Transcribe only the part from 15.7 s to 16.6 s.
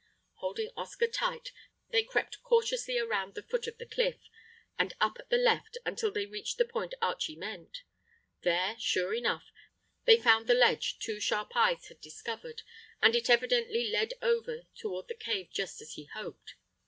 as he hoped.